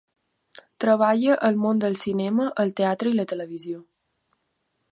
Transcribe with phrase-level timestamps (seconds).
[0.85, 3.85] Treballa al món del cinema, el teatre i la televisió.